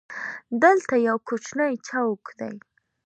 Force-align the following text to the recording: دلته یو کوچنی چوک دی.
دلته 0.61 0.93
یو 1.07 1.17
کوچنی 1.27 1.73
چوک 1.87 2.23
دی. 2.39 2.51